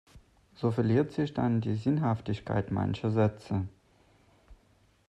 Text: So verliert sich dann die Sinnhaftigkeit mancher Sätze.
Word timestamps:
So 0.55 0.71
verliert 0.71 1.11
sich 1.11 1.31
dann 1.35 1.61
die 1.61 1.75
Sinnhaftigkeit 1.75 2.71
mancher 2.71 3.11
Sätze. 3.11 3.67